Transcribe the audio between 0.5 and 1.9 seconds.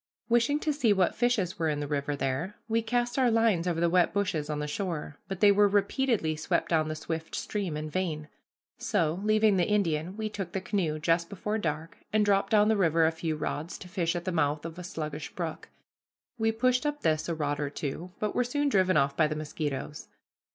to see what fishes were in the